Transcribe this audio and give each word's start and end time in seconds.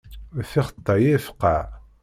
D 0.37 0.39
tixeṭṭay 0.47 1.01
i 1.05 1.11
ifeqqeɛ. 1.17 1.63